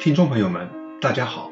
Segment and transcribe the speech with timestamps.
[0.00, 0.66] 听众朋友们，
[0.98, 1.50] 大家好，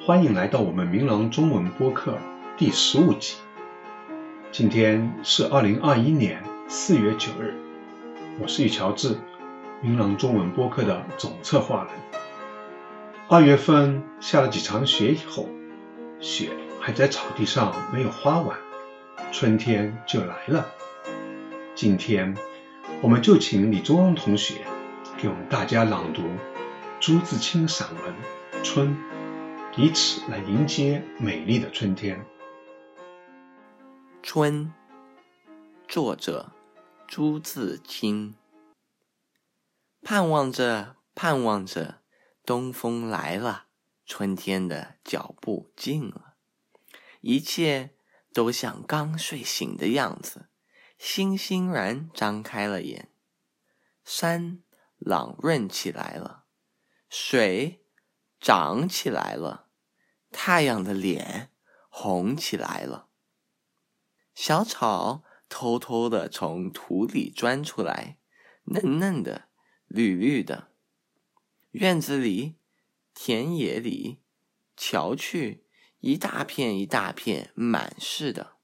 [0.00, 2.16] 欢迎来到我们明朗中文播客
[2.56, 3.34] 第十五集。
[4.52, 7.54] 今天是二零二一年四月九日，
[8.38, 9.18] 我是于乔治，
[9.80, 11.92] 明朗中文播客的总策划人。
[13.26, 15.48] 二月份下了几场雪以后，
[16.20, 18.56] 雪还在草地上没有花完，
[19.32, 20.68] 春天就来了。
[21.74, 22.32] 今天，
[23.00, 24.54] 我们就请李宗旺同学
[25.18, 26.22] 给我们大家朗读。
[26.98, 28.14] 朱自清散文
[28.64, 28.96] 《春》，
[29.76, 32.26] 以此来迎接美丽的春天。
[34.22, 34.72] 春，
[35.86, 36.52] 作者
[37.06, 38.34] 朱自清。
[40.00, 42.00] 盼望着，盼望着，
[42.46, 43.66] 东风来了，
[44.06, 46.36] 春天的脚步近了，
[47.20, 47.90] 一切
[48.32, 50.48] 都像刚睡醒的样子，
[50.96, 53.10] 欣欣然张开了眼，
[54.02, 54.62] 山
[54.96, 56.45] 朗润起来了。
[57.08, 57.84] 水
[58.40, 59.68] 涨起来了，
[60.30, 61.50] 太阳的脸
[61.88, 63.08] 红起来了。
[64.34, 68.18] 小草偷偷的从土里钻出来，
[68.64, 69.48] 嫩嫩的，
[69.86, 70.72] 绿绿的。
[71.70, 72.58] 院子里、
[73.14, 74.20] 田野里，
[74.76, 75.66] 瞧去，
[76.00, 78.56] 一大片一大片，满是的。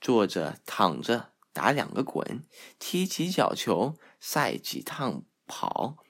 [0.00, 2.46] 坐着、躺着，打两个滚，
[2.78, 6.04] 踢几脚球，赛几趟跑。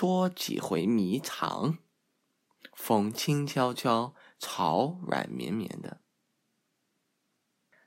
[0.00, 1.78] 捉几回迷藏，
[2.72, 6.00] 风轻悄悄，草软绵绵的。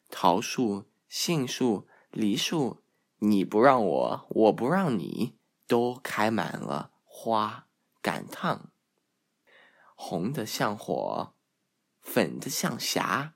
[0.09, 2.84] 桃树、杏树、梨树，
[3.20, 5.38] 你不让我，我不让你，
[5.68, 7.70] 都开满了花，
[8.02, 8.73] 赶趟。
[9.96, 11.34] 红的像火，
[12.02, 13.36] 粉的像霞，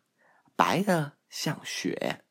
[0.54, 2.26] 白的像雪。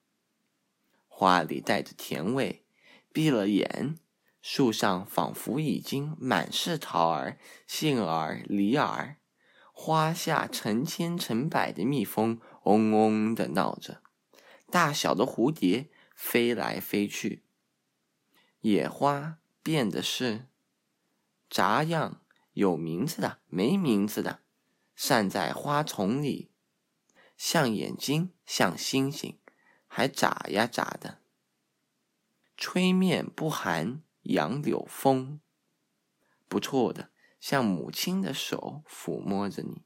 [1.08, 2.66] 花里带着甜味，
[3.14, 3.98] 闭了眼。
[4.46, 9.16] 树上仿佛已经满是桃儿、杏儿、梨儿，
[9.72, 14.02] 花下成千成百的蜜蜂嗡嗡的闹着，
[14.70, 17.42] 大小的蝴蝶飞来飞去。
[18.60, 20.46] 野花变的是
[21.48, 22.20] 杂样，
[22.52, 24.40] 有名字的，没名字的，
[24.94, 26.50] 散在花丛里，
[27.38, 29.38] 像眼睛，像星星，
[29.86, 31.20] 还眨呀眨的，
[32.58, 34.02] 吹面不寒。
[34.24, 35.40] 杨柳风，
[36.48, 39.84] 不错的，像母亲的手抚摸着你。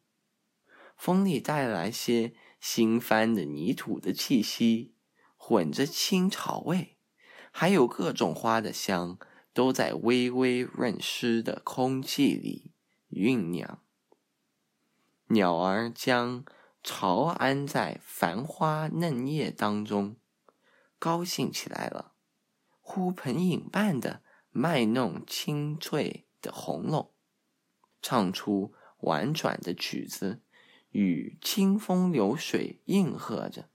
[0.97, 4.95] 风里带来些新翻的泥土的气息，
[5.37, 6.97] 混着青草味，
[7.51, 9.19] 还有各种花的香，
[9.53, 12.73] 都在微微润湿的空气里
[13.11, 13.83] 酝酿。
[15.29, 16.45] 鸟儿将
[16.83, 20.17] 巢安在繁花嫩叶当中，
[20.99, 22.13] 高兴起来了，
[22.81, 24.23] 呼朋引伴的。
[24.59, 27.13] 卖弄清脆的红楼，
[28.03, 30.43] 唱出婉转的曲子，
[30.91, 33.69] 与清风流水应和着。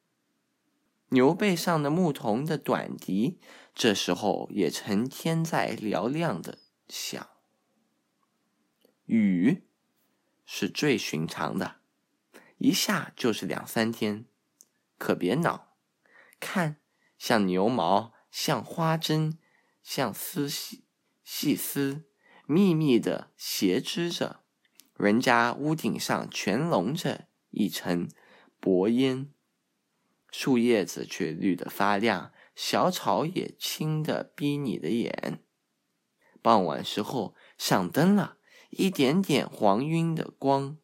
[1.08, 3.40] 牛背上的牧童的短笛，
[3.74, 6.58] 这时候也成天在嘹亮的
[6.90, 7.30] 响。
[9.06, 9.64] 雨
[10.44, 11.78] 是最寻常的，
[12.58, 14.26] 一下就是两三天，
[14.98, 15.78] 可别恼。
[16.42, 16.82] 看，
[17.18, 19.38] 像牛毛，像花针。
[19.84, 20.86] 像丝细
[21.26, 22.06] 细丝，
[22.48, 24.44] 密密的斜织着，
[24.96, 28.10] 人家屋顶上全笼着一层
[28.60, 29.30] 薄烟，
[30.32, 35.44] 树叶子却绿得发亮，小草也青得逼你的眼。
[36.42, 38.38] 傍晚时候上灯了，
[38.70, 40.78] 一点点黄晕的光，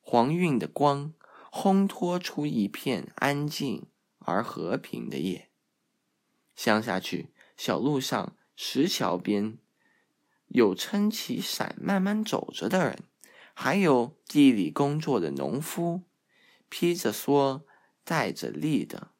[0.00, 1.14] 黄晕的光
[1.50, 3.86] 烘托出一片安静
[4.18, 5.50] 而和平的夜。
[6.54, 7.32] 乡下去。
[7.58, 9.58] 小路上，石桥边，
[10.46, 13.02] 有撑起伞慢慢走着的人，
[13.52, 16.04] 还有地里工作的农夫，
[16.68, 17.64] 披着蓑，
[18.04, 19.10] 带着笠的。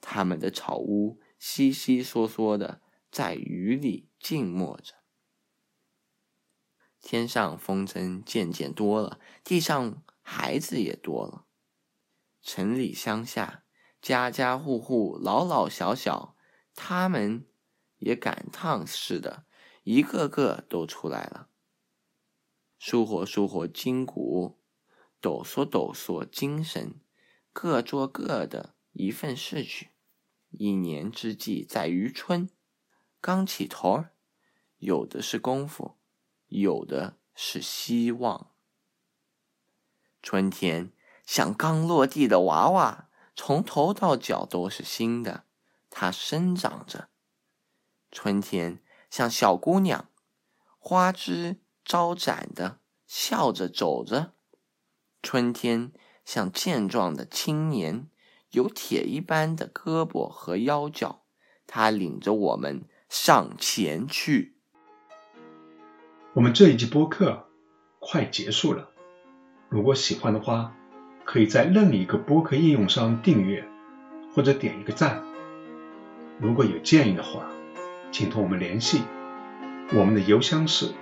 [0.00, 2.80] 他们的草屋悉悉嗦嗦的
[3.10, 4.94] 在雨里静默着。
[7.00, 11.46] 天上风筝渐渐多了，地上孩子也多了。
[12.40, 13.64] 城里乡下，
[14.00, 16.36] 家家户户，老老小小，
[16.76, 17.47] 他们。
[17.98, 19.44] 也赶趟似的，
[19.84, 21.48] 一个个都出来了，
[22.78, 24.58] 舒活舒活筋骨，
[25.20, 26.94] 抖擞抖擞精神，
[27.52, 29.90] 各做各的一份事去。
[30.50, 32.48] 一年之计在于春，
[33.20, 34.12] 刚起头儿，
[34.78, 35.96] 有的是功夫，
[36.46, 38.50] 有的是希望。
[40.22, 40.92] 春天
[41.26, 45.44] 像刚落地的娃娃，从头到脚都是新的，
[45.90, 47.08] 它生长着。
[48.10, 50.08] 春天像小姑娘，
[50.78, 54.32] 花枝招展的笑着走着。
[55.22, 55.92] 春天
[56.24, 58.08] 像健壮的青年，
[58.50, 61.24] 有铁一般的胳膊和腰脚，
[61.66, 64.56] 他领着我们上前去。
[66.34, 67.48] 我们这一集播客
[67.98, 68.90] 快结束了，
[69.68, 70.74] 如果喜欢的话，
[71.24, 73.68] 可以在任意一个播客应用上订阅，
[74.34, 75.22] 或者点一个赞。
[76.38, 77.50] 如果有建议的话，
[78.18, 79.02] 请同我们联系，
[79.94, 80.92] 我们的邮箱是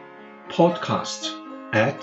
[0.50, 1.30] podcast
[1.72, 1.94] at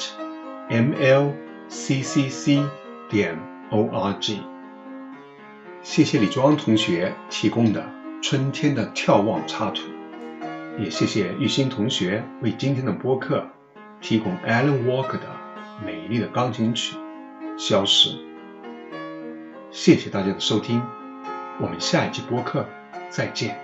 [1.69, 2.67] mlccc
[3.09, 3.37] 点
[3.69, 4.39] org。
[5.83, 7.85] 谢谢李庄同学提供的
[8.23, 9.83] 春天的眺望插图，
[10.79, 13.45] 也谢谢玉兴同学为今天的播客
[14.01, 15.27] 提供 Alan Walker 的
[15.85, 16.97] 美丽的钢琴曲
[17.59, 18.09] 《消失》。
[19.69, 20.81] 谢谢大家的收听，
[21.61, 22.65] 我们下一期播客
[23.11, 23.55] 再见。